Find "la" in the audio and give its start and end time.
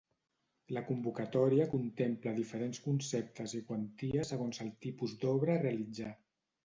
0.75-0.81